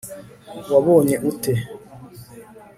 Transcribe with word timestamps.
wabonye 0.71 1.15
ute 1.29 1.53